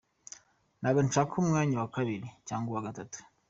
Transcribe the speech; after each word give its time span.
Ntabwo 0.79 0.99
nshaka 1.07 1.33
umwanya 1.43 1.75
wa 1.81 1.89
kabiri 1.95 2.27
cyangwa 2.47 2.69
uwa 2.71 2.85
Gatatu". 2.87 3.17